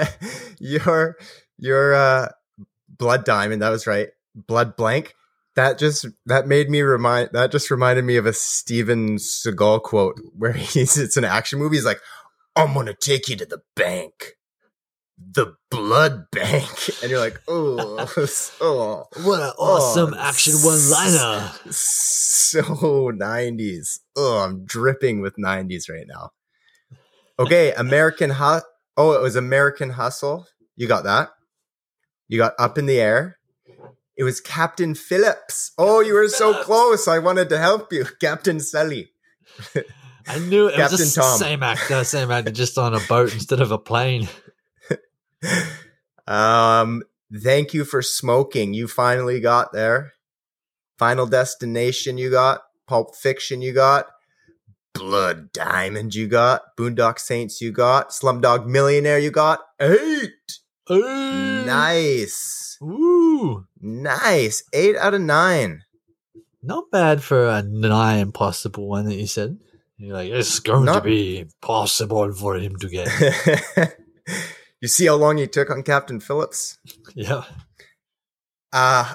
your 0.58 1.16
your 1.56 1.94
uh 1.94 2.28
blood 2.88 3.24
diamond, 3.24 3.62
that 3.62 3.70
was 3.70 3.86
right. 3.86 4.08
Blood 4.36 4.76
blank. 4.76 5.14
That 5.54 5.78
just 5.78 6.06
that 6.26 6.46
made 6.46 6.68
me 6.68 6.82
remind 6.82 7.30
that 7.32 7.50
just 7.50 7.70
reminded 7.70 8.04
me 8.04 8.16
of 8.18 8.26
a 8.26 8.32
Steven 8.34 9.16
Seagal 9.16 9.82
quote 9.82 10.20
where 10.36 10.52
he's 10.52 10.98
it's 10.98 11.16
an 11.16 11.24
action 11.24 11.58
movie. 11.58 11.76
He's 11.76 11.86
like, 11.86 12.00
I'm 12.54 12.74
gonna 12.74 12.94
take 12.94 13.28
you 13.28 13.36
to 13.36 13.46
the 13.46 13.62
bank. 13.74 14.34
The 15.18 15.54
blood 15.70 16.26
bank. 16.30 16.68
And 17.02 17.10
you're 17.10 17.20
like, 17.20 17.40
oh, 17.48 18.06
oh 18.60 19.04
What 19.22 19.40
an 19.40 19.52
oh, 19.58 19.76
awesome 19.76 20.12
Oh, 20.14 20.18
action 20.18 20.54
one 20.56 20.90
liner. 20.90 21.52
so 21.70 22.62
90s. 22.62 24.00
Oh, 24.16 24.38
I'm 24.44 24.64
dripping 24.66 25.20
with 25.22 25.36
90s 25.36 25.88
right 25.88 26.06
now. 26.06 26.30
Okay, 27.38 27.72
American 27.74 28.30
Hu- 28.30 28.60
Oh, 28.98 29.12
it 29.12 29.20
was 29.22 29.36
American 29.36 29.90
Hustle. 29.90 30.46
You 30.74 30.86
got 30.88 31.04
that? 31.04 31.30
You 32.28 32.38
got 32.38 32.54
Up 32.58 32.76
in 32.78 32.86
the 32.86 32.98
Air. 33.00 33.38
It 34.16 34.24
was 34.24 34.40
Captain 34.40 34.94
Phillips. 34.94 35.72
Oh, 35.76 36.00
you 36.00 36.14
were 36.14 36.28
so 36.28 36.62
close. 36.62 37.06
I 37.06 37.18
wanted 37.18 37.48
to 37.50 37.58
help 37.58 37.92
you. 37.92 38.06
Captain 38.20 38.60
Sully. 38.60 39.10
I 40.26 40.38
knew 40.38 40.68
it 40.68 40.72
was 40.72 40.74
Captain 40.76 40.98
just 40.98 41.14
Tom. 41.14 41.38
same 41.38 41.62
actor, 41.62 42.02
same 42.04 42.30
actor, 42.30 42.50
just 42.50 42.78
on 42.78 42.94
a 42.94 43.00
boat 43.00 43.32
instead 43.32 43.60
of 43.60 43.72
a 43.72 43.78
plane. 43.78 44.28
Um, 46.26 47.02
thank 47.32 47.72
you 47.72 47.84
for 47.84 48.02
smoking. 48.02 48.74
You 48.74 48.88
finally 48.88 49.40
got 49.40 49.72
there. 49.72 50.12
Final 50.98 51.26
Destination, 51.26 52.18
you 52.18 52.30
got. 52.30 52.62
Pulp 52.86 53.14
Fiction, 53.14 53.62
you 53.62 53.72
got. 53.72 54.06
Blood 54.94 55.52
Diamond, 55.52 56.14
you 56.14 56.26
got. 56.26 56.76
Boondock 56.76 57.18
Saints, 57.18 57.60
you 57.60 57.70
got. 57.70 58.10
Slumdog 58.10 58.66
Millionaire, 58.66 59.18
you 59.18 59.30
got. 59.30 59.60
Eight. 59.80 60.32
Ooh. 60.90 61.64
Nice. 61.64 62.78
Ooh. 62.82 63.15
Nice. 63.80 64.62
Eight 64.72 64.96
out 64.96 65.14
of 65.14 65.20
nine. 65.20 65.82
Not 66.62 66.90
bad 66.90 67.22
for 67.22 67.46
a 67.46 67.62
nigh 67.62 68.16
impossible 68.16 68.88
one 68.88 69.04
that 69.06 69.14
you 69.14 69.26
said. 69.26 69.58
You're 69.98 70.14
like, 70.14 70.30
it's 70.30 70.58
going 70.60 70.84
Not- 70.84 71.04
to 71.04 71.08
be 71.08 71.38
impossible 71.40 72.32
for 72.32 72.56
him 72.56 72.76
to 72.76 72.88
get. 72.88 73.08
you 74.80 74.88
see 74.88 75.06
how 75.06 75.14
long 75.16 75.38
he 75.38 75.46
took 75.46 75.70
on 75.70 75.82
Captain 75.82 76.20
Phillips? 76.20 76.78
yeah. 77.14 77.44
Uh 78.72 79.14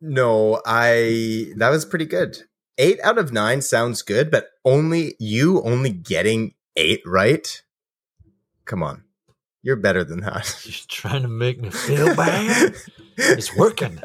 no, 0.00 0.62
I 0.64 1.52
that 1.56 1.68
was 1.70 1.84
pretty 1.84 2.06
good. 2.06 2.38
Eight 2.78 2.98
out 3.02 3.18
of 3.18 3.32
nine 3.32 3.60
sounds 3.60 4.00
good, 4.00 4.30
but 4.30 4.46
only 4.64 5.14
you 5.18 5.60
only 5.62 5.90
getting 5.90 6.54
eight 6.76 7.02
right. 7.04 7.60
Come 8.64 8.82
on. 8.82 9.04
You're 9.62 9.76
better 9.76 10.04
than 10.04 10.20
that. 10.20 10.56
You're 10.64 10.74
trying 10.88 11.22
to 11.22 11.28
make 11.28 11.60
me 11.60 11.70
feel 11.70 12.14
bad. 12.14 12.74
It's 13.22 13.54
working. 13.54 14.00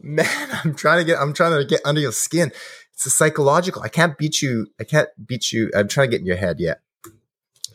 Man, 0.00 0.28
I'm 0.62 0.76
trying 0.76 0.98
to 1.00 1.04
get 1.04 1.18
I'm 1.18 1.32
trying 1.32 1.58
to 1.58 1.64
get 1.64 1.80
under 1.84 2.00
your 2.00 2.12
skin. 2.12 2.52
It's 2.92 3.06
a 3.06 3.10
psychological. 3.10 3.82
I 3.82 3.88
can't 3.88 4.16
beat 4.16 4.40
you. 4.40 4.68
I 4.78 4.84
can't 4.84 5.08
beat 5.26 5.50
you. 5.50 5.68
I'm 5.74 5.88
trying 5.88 6.10
to 6.10 6.16
get 6.16 6.20
in 6.20 6.26
your 6.26 6.36
head 6.36 6.60
yet. 6.60 6.80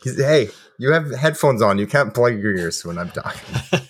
Hey, 0.02 0.48
you 0.78 0.92
have 0.92 1.10
headphones 1.14 1.60
on. 1.60 1.76
You 1.76 1.86
can't 1.86 2.14
plug 2.14 2.40
your 2.40 2.56
ears 2.56 2.86
when 2.86 2.96
I'm 2.96 3.10
talking. 3.10 3.42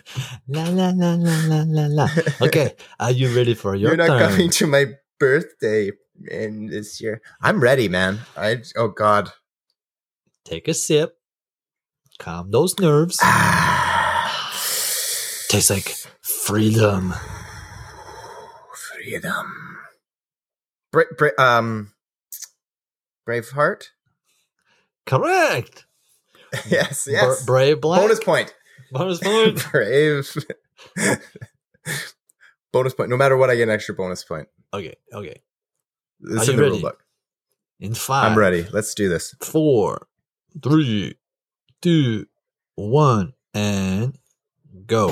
la 0.48 0.64
la 0.64 0.90
la 0.90 1.14
la 1.14 1.36
la 1.46 1.62
la 1.68 1.86
la. 1.86 2.08
Okay, 2.42 2.74
are 2.98 3.12
you 3.12 3.32
ready 3.36 3.54
for 3.54 3.76
your 3.76 3.90
You're 3.90 3.96
not 3.96 4.08
turn? 4.08 4.30
coming 4.30 4.50
to 4.50 4.66
my 4.66 4.86
birthday 5.20 5.92
in 6.28 6.66
this 6.66 7.00
year. 7.00 7.22
I'm 7.40 7.60
ready, 7.60 7.88
man. 7.88 8.18
I 8.36 8.62
oh 8.74 8.88
god. 8.88 9.30
Take 10.44 10.66
a 10.66 10.74
sip. 10.74 11.19
Calm 12.20 12.50
those 12.50 12.78
nerves. 12.78 13.16
Tastes 15.48 15.70
like 15.70 15.96
freedom. 16.20 17.14
freedom. 18.74 19.78
Bra- 20.92 21.04
bra- 21.16 21.30
um, 21.38 21.92
Braveheart. 23.28 23.84
Correct. 25.06 25.86
yes, 26.68 27.06
Bra- 27.06 27.12
yes. 27.14 27.44
brave 27.46 27.80
black. 27.80 28.00
Bonus 28.00 28.20
point. 28.22 28.54
Bonus 28.92 29.18
point. 29.20 29.64
Brave. 29.72 30.30
bonus 32.72 32.92
point. 32.94 33.08
No 33.10 33.16
matter 33.16 33.36
what, 33.36 33.48
I 33.50 33.56
get 33.56 33.64
an 33.64 33.70
extra 33.74 33.94
bonus 33.94 34.22
point. 34.24 34.46
okay. 34.74 34.94
Okay. 35.12 35.40
It's 36.22 36.48
Are 36.48 36.50
in 36.52 36.56
the 36.58 36.62
ready? 36.64 36.72
rule 36.74 36.82
book. 36.82 37.02
In 37.80 37.94
five. 37.94 38.30
I'm 38.30 38.36
ready. 38.38 38.66
Let's 38.72 38.92
do 38.94 39.08
this. 39.08 39.34
Four, 39.40 40.06
three, 40.62 41.16
two, 41.80 42.26
one, 42.74 43.32
and 43.54 44.18
go. 44.86 45.08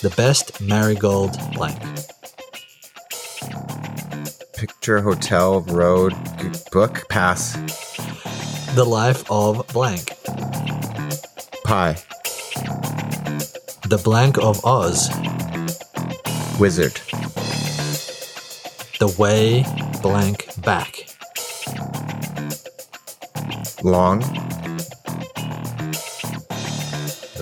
The 0.00 0.12
best 0.16 0.60
marigold 0.60 1.36
blank. 1.52 1.78
Picture 4.56 5.00
hotel 5.02 5.60
road 5.62 6.14
book 6.72 7.06
pass 7.08 7.52
The 8.74 8.84
life 8.84 9.30
of 9.30 9.66
blank. 9.68 10.12
pie 11.64 11.96
The 13.86 14.00
blank 14.02 14.38
of 14.38 14.64
Oz. 14.64 15.10
wizard 16.58 16.94
The 19.00 19.14
way 19.18 19.64
blank 20.00 20.48
back. 20.62 21.08
long 23.82 24.22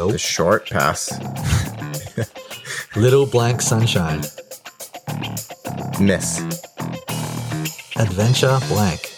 Nope. 0.02 0.12
the 0.12 0.18
short 0.18 0.68
pass 0.68 1.12
Little 2.96 3.24
blank 3.24 3.62
sunshine. 3.62 4.20
miss 6.00 6.40
Adventure 7.96 8.58
blank. 8.68 9.12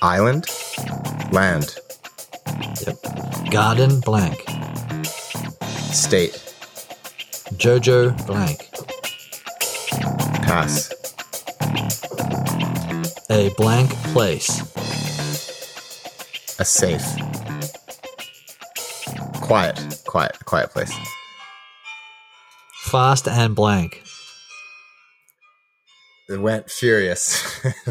island 0.00 0.46
land 1.32 1.74
Yep. 2.86 3.50
Garden 3.50 3.98
blank. 4.00 4.44
state 5.92 6.34
Jojo 7.58 8.14
blank. 8.26 8.60
pass 10.46 10.92
A 13.28 13.50
blank 13.56 13.90
place. 14.14 14.60
a 16.60 16.64
safe 16.64 17.04
quiet 19.50 20.02
quiet 20.06 20.38
quiet 20.44 20.70
place 20.70 20.94
Fast 22.82 23.26
and 23.26 23.56
blank. 23.56 24.04
it 26.28 26.40
went 26.40 26.70
furious 26.70 27.42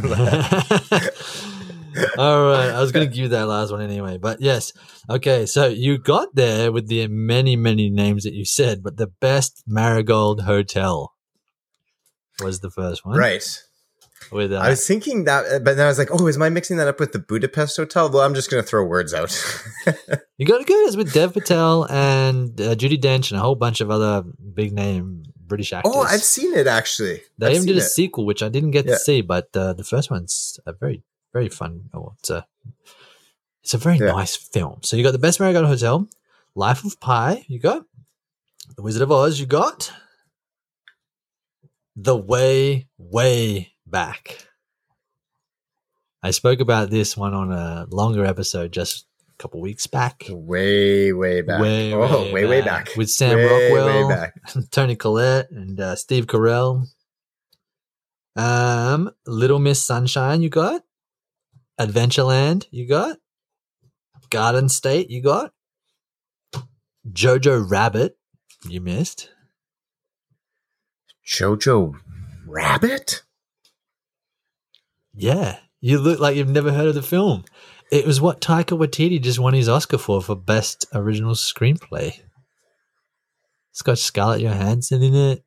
All 2.17 2.43
right. 2.45 2.69
I 2.69 2.79
was 2.79 2.93
going 2.93 3.09
to 3.09 3.13
give 3.13 3.23
you 3.23 3.27
that 3.29 3.47
last 3.47 3.71
one 3.71 3.81
anyway. 3.81 4.17
But 4.17 4.39
yes. 4.39 4.71
Okay. 5.09 5.45
So 5.47 5.67
you 5.67 5.97
got 5.97 6.33
there 6.33 6.71
with 6.71 6.87
the 6.87 7.07
many, 7.07 7.55
many 7.57 7.89
names 7.89 8.23
that 8.23 8.33
you 8.33 8.45
said, 8.45 8.83
but 8.83 8.95
the 8.95 9.07
best 9.07 9.63
Marigold 9.67 10.43
Hotel 10.43 11.13
was 12.41 12.59
the 12.61 12.69
first 12.69 13.03
one. 13.05 13.17
Right. 13.17 13.43
With, 14.31 14.53
uh, 14.53 14.57
I 14.57 14.69
was 14.69 14.85
thinking 14.85 15.23
that, 15.23 15.45
uh, 15.45 15.59
but 15.59 15.75
then 15.77 15.85
I 15.85 15.89
was 15.89 15.97
like, 15.97 16.09
oh, 16.11 16.27
is 16.27 16.37
my 16.37 16.49
mixing 16.49 16.77
that 16.77 16.87
up 16.87 16.99
with 16.99 17.13
the 17.13 17.19
Budapest 17.19 17.77
Hotel? 17.77 18.09
Well, 18.11 18.21
I'm 18.21 18.35
just 18.35 18.51
going 18.51 18.61
to 18.61 18.67
throw 18.67 18.83
words 18.83 19.13
out. 19.13 19.31
you 20.37 20.45
got 20.45 20.59
to 20.59 20.65
go. 20.65 20.75
It's 20.85 20.95
with 20.95 21.13
Dev 21.13 21.33
Patel 21.33 21.85
and 21.89 22.59
uh, 22.61 22.75
Judi 22.75 22.99
Dench 22.99 23.31
and 23.31 23.39
a 23.39 23.43
whole 23.43 23.55
bunch 23.55 23.81
of 23.81 23.89
other 23.89 24.23
big 24.53 24.71
name 24.73 25.23
British 25.39 25.73
actors. 25.73 25.91
oh, 25.95 26.01
I've 26.01 26.21
seen 26.21 26.53
it 26.53 26.67
actually. 26.67 27.21
They 27.39 27.47
I've 27.47 27.53
even 27.55 27.67
did 27.67 27.75
a 27.77 27.79
it. 27.79 27.89
sequel, 27.89 28.25
which 28.25 28.43
I 28.43 28.49
didn't 28.49 28.71
get 28.71 28.85
Yeah. 28.85 28.93
to 28.93 28.99
see, 28.99 29.21
but 29.21 29.49
uh, 29.55 29.73
the 29.73 29.83
first 29.83 30.11
one's 30.11 30.59
a 30.67 30.73
very, 30.73 31.01
very 31.33 31.49
fun. 31.49 31.89
Oh, 31.93 32.13
it's 32.19 32.29
a, 32.29 32.45
it's 33.63 33.73
a 33.73 33.79
very 33.79 33.97
Yeah. 33.97 34.11
nice 34.11 34.35
film. 34.35 34.79
So 34.83 34.95
you 34.95 35.01
got 35.03 35.11
the 35.13 35.17
Best 35.17 35.39
Marigold 35.39 35.65
Hotel, 35.65 36.07
Life 36.53 36.83
of 36.85 36.99
Pi. 36.99 37.45
You 37.47 37.57
got 37.57 37.83
the 38.75 38.83
Wizard 38.83 39.01
of 39.01 39.11
Oz. 39.11 39.39
You 39.39 39.47
got 39.47 39.91
the 41.95 42.15
Way 42.15 42.87
Way 42.97 43.73
Back. 43.89 44.45
I 46.21 46.31
spoke 46.31 46.59
about 46.59 46.89
this 46.89 47.15
one 47.15 47.33
on 47.33 47.51
a 47.51 47.87
longer 47.89 48.25
episode 48.25 48.71
just 48.71 49.05
a 49.29 49.41
couple 49.41 49.61
weeks 49.61 49.87
back. 49.87 50.25
Way, 50.29 51.13
way 51.13 51.41
back. 51.41 51.61
Way, 51.61 51.93
oh, 51.93 52.25
way 52.25 52.33
way, 52.33 52.45
way 52.45 52.61
back. 52.61 52.87
back. 52.87 52.95
With 52.95 53.09
Sam 53.09 53.37
Way, 53.37 53.71
Rockwell. 53.71 54.07
Way 54.07 54.15
back. 54.15 54.33
Toni 54.71 54.95
Collette 54.95 55.49
and 55.51 55.79
uh, 55.79 55.95
Steve 55.95 56.27
Carell. 56.27 56.85
Um, 58.35 59.11
Little 59.25 59.59
Miss 59.59 59.81
Sunshine, 59.81 60.41
you 60.41 60.49
got 60.49 60.81
Adventureland, 61.79 62.67
you 62.71 62.87
got 62.87 63.17
Garden 64.29 64.69
State, 64.69 65.09
you 65.09 65.21
got 65.21 65.51
Jojo 67.11 67.69
Rabbit, 67.69 68.17
you 68.67 68.81
missed. 68.81 69.29
Jojo 71.25 71.95
Rabbit? 72.45 73.23
Yeah, 75.19 75.57
you 75.81 75.99
look 75.99 76.19
like 76.19 76.37
you've 76.37 76.49
never 76.49 76.71
heard 76.71 76.87
of 76.87 76.95
the 76.95 77.01
film. 77.01 77.43
It 77.91 78.05
was 78.05 78.21
what 78.21 78.39
Taika 78.39 78.77
Waititi 78.77 79.21
just 79.21 79.37
won 79.37 79.53
his 79.53 79.67
Oscar 79.67 79.97
for 79.97 80.21
for 80.21 80.35
best 80.35 80.85
original 80.93 81.33
screenplay. 81.33 82.13
It's 83.71 83.81
got 83.81 83.97
Scarlett 83.97 84.41
Johansson 84.41 85.03
in 85.03 85.15
it. 85.15 85.43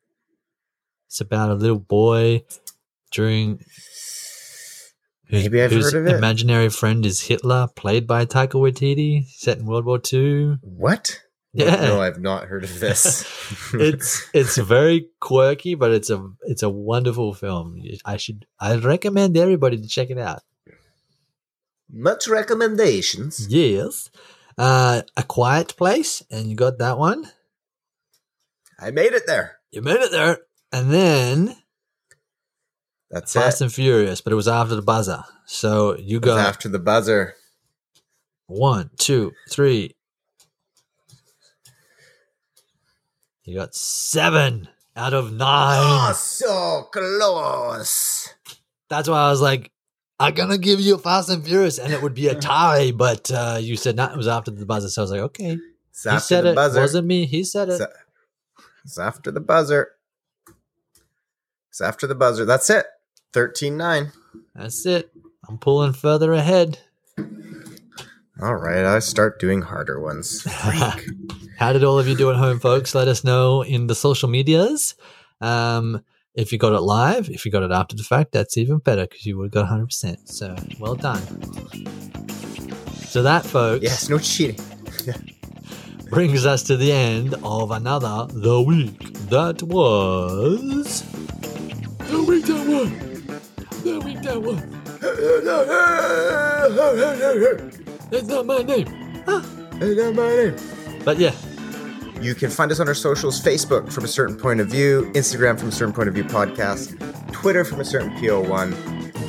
It's 1.07 1.21
about 1.21 1.49
a 1.49 1.55
little 1.55 1.79
boy 1.79 2.43
during 3.11 3.63
Maybe 5.31 5.61
I've 5.63 5.71
whose 5.71 5.91
heard 5.91 6.05
of 6.07 6.13
it. 6.13 6.17
imaginary 6.17 6.69
friend 6.69 7.03
is 7.03 7.21
Hitler, 7.21 7.67
played 7.75 8.05
by 8.05 8.25
Taika 8.25 8.53
Waititi, 8.53 9.25
set 9.27 9.57
in 9.57 9.65
World 9.65 9.85
War 9.85 9.99
II. 10.11 10.57
What? 10.61 11.19
Yeah. 11.53 11.75
No, 11.75 12.01
I've 12.01 12.19
not 12.19 12.45
heard 12.45 12.63
of 12.63 12.79
this. 12.79 13.25
it's 13.73 14.27
it's 14.33 14.57
very 14.57 15.07
quirky, 15.19 15.75
but 15.75 15.91
it's 15.91 16.09
a 16.09 16.31
it's 16.43 16.63
a 16.63 16.69
wonderful 16.69 17.33
film. 17.33 17.79
I 18.05 18.17
should 18.17 18.45
I 18.59 18.75
recommend 18.77 19.37
everybody 19.37 19.77
to 19.77 19.87
check 19.87 20.09
it 20.09 20.17
out. 20.17 20.41
much 21.91 22.27
recommendations. 22.27 23.47
Yes. 23.49 24.09
Uh, 24.57 25.01
a 25.15 25.23
Quiet 25.23 25.75
Place, 25.77 26.23
and 26.31 26.47
you 26.49 26.55
got 26.55 26.77
that 26.79 26.97
one. 26.97 27.29
I 28.79 28.91
made 28.91 29.13
it 29.13 29.23
there. 29.27 29.57
You 29.71 29.81
made 29.81 29.97
it 30.01 30.11
there. 30.11 30.39
And 30.71 30.91
then 30.91 31.55
That's 33.11 33.33
Fast 33.33 33.61
it. 33.61 33.65
and 33.65 33.73
Furious, 33.73 34.21
but 34.21 34.33
it 34.33 34.35
was 34.35 34.47
after 34.47 34.75
the 34.75 34.81
buzzer. 34.81 35.23
So 35.45 35.95
you 35.97 36.19
got 36.19 36.39
after 36.39 36.67
the 36.69 36.79
buzzer. 36.79 37.35
one, 38.47 38.89
two, 38.97 39.31
three. 39.49 39.95
You 43.43 43.55
got 43.57 43.75
seven 43.75 44.69
out 44.95 45.13
of 45.13 45.33
nine. 45.33 45.79
Oh, 46.09 46.13
so 46.13 46.87
close. 46.91 48.29
That's 48.89 49.09
why 49.09 49.21
I 49.25 49.29
was 49.29 49.41
like, 49.41 49.71
I'm 50.19 50.33
gonna 50.33 50.57
give 50.57 50.79
you 50.79 50.97
Fast 50.97 51.29
and 51.29 51.43
Furious, 51.43 51.77
and 51.79 51.91
it 51.91 52.01
would 52.01 52.13
be 52.13 52.27
a 52.27 52.35
tie. 52.39 52.91
But 52.91 53.29
uh, 53.31 53.57
you 53.59 53.75
said 53.75 53.95
not. 53.95 54.11
It 54.13 54.17
was 54.17 54.27
after 54.27 54.51
the 54.51 54.65
buzzer, 54.65 54.87
so 54.89 55.01
I 55.01 55.03
was 55.03 55.11
like, 55.11 55.21
okay. 55.21 55.57
It's 55.89 56.03
He 56.09 56.19
said 56.19 56.45
the 56.45 56.51
it. 56.51 56.55
buzzer. 56.55 56.79
Wasn't 56.79 57.05
me. 57.07 57.25
He 57.25 57.43
said 57.43 57.69
it. 57.69 57.81
It's, 57.81 57.93
it's 58.85 58.97
after 58.99 59.31
the 59.31 59.39
buzzer. 59.41 59.89
It's 61.69 61.81
after 61.81 62.07
the 62.07 62.15
buzzer. 62.15 62.45
That's 62.45 62.69
it. 62.69 62.85
13 63.33 63.75
9. 63.77 64.11
That's 64.55 64.85
it. 64.85 65.11
I'm 65.49 65.57
pulling 65.57 65.93
further 65.93 66.31
ahead. 66.33 66.79
All 68.41 68.55
right. 68.55 68.83
I 68.83 68.99
start 68.99 69.39
doing 69.39 69.61
harder 69.61 69.99
ones. 69.99 70.43
How 71.57 71.71
did 71.71 71.83
all 71.83 71.99
of 71.99 72.07
you 72.07 72.15
do 72.15 72.31
at 72.31 72.35
home, 72.35 72.59
folks? 72.59 72.95
Let 72.95 73.07
us 73.07 73.23
know 73.23 73.63
in 73.63 73.87
the 73.87 73.95
social 73.95 74.27
medias. 74.27 74.95
Um, 75.39 76.03
if 76.33 76.51
you 76.51 76.57
got 76.57 76.73
it 76.73 76.81
live, 76.81 77.29
if 77.29 77.45
you 77.45 77.51
got 77.51 77.63
it 77.63 77.71
after 77.71 77.95
the 77.95 78.03
fact, 78.03 78.31
that's 78.31 78.57
even 78.57 78.79
better 78.79 79.03
because 79.03 79.23
you 79.25 79.37
would 79.37 79.53
have 79.53 79.69
got 79.69 79.69
100%. 79.69 80.27
So 80.27 80.55
well 80.79 80.95
done. 80.95 81.21
So 83.05 83.21
that, 83.21 83.45
folks, 83.45 83.83
yes, 83.83 84.09
no 84.09 84.17
cheating. 84.17 84.57
brings 86.09 86.45
us 86.45 86.63
to 86.63 86.75
the 86.77 86.91
end 86.91 87.35
of 87.43 87.71
another 87.71 88.27
The 88.31 88.61
Week 88.61 89.13
That 89.29 89.61
Was. 89.63 91.01
The 91.99 92.23
Week 92.23 92.45
That 92.45 92.67
Was. 92.67 92.89
The 93.83 93.99
Week 93.99 94.21
That 94.21 94.41
Was. 94.41 94.61
That's 98.13 98.27
not 98.27 98.45
my 98.45 98.61
name. 98.61 98.87
Ah, 99.27 99.43
that's 99.79 99.95
not 99.95 100.13
my 100.13 100.29
name. 100.29 100.55
But 101.03 101.17
yeah, 101.17 101.33
You 102.21 102.35
can 102.35 102.49
find 102.51 102.71
us 102.71 102.79
on 102.79 102.87
our 102.87 102.93
socials 102.93 103.41
Facebook 103.41 103.91
from 103.91 104.05
a 104.05 104.07
certain 104.07 104.37
point 104.37 104.59
of 104.59 104.67
view, 104.67 105.11
Instagram 105.15 105.59
from 105.59 105.69
a 105.69 105.71
certain 105.71 105.93
point 105.93 106.07
of 106.09 106.13
view 106.13 106.23
podcast, 106.23 106.95
Twitter 107.31 107.65
from 107.65 107.81
a 107.81 107.85
certain 107.85 108.11
PO1, 108.11 108.73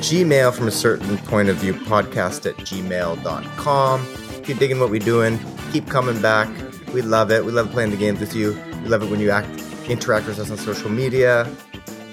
Gmail 0.05 0.53
from 0.53 0.67
a 0.67 0.71
certain 0.71 1.17
point 1.17 1.49
of 1.49 1.57
view 1.57 1.73
podcast 1.73 2.45
at 2.45 2.55
gmail.com. 2.57 4.01
If 4.41 4.49
you're 4.49 4.57
digging 4.57 4.79
what 4.79 4.91
we're 4.91 4.99
doing, 4.99 5.39
keep 5.73 5.87
coming 5.89 6.21
back. 6.21 6.47
We 6.93 7.01
love 7.01 7.31
it. 7.31 7.43
We 7.43 7.51
love 7.51 7.71
playing 7.71 7.89
the 7.89 7.97
games 7.97 8.19
with 8.19 8.35
you. 8.35 8.53
We 8.83 8.89
love 8.89 9.01
it 9.01 9.09
when 9.09 9.19
you 9.19 9.31
act 9.31 9.49
interact 9.89 10.27
with 10.27 10.39
us 10.39 10.51
on 10.51 10.57
social 10.57 10.89
media. 10.91 11.49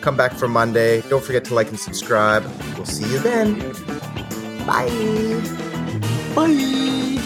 Come 0.01 0.17
back 0.17 0.33
for 0.33 0.49
Monday. 0.49 1.03
Don't 1.03 1.23
forget 1.23 1.45
to 1.47 1.55
like 1.55 1.69
and 1.69 1.79
subscribe. 1.79 2.45
We'll 2.77 2.87
see 2.87 3.09
you 3.13 3.19
then. 3.19 3.59
Bye. 4.67 5.62
Bye. 6.35 7.22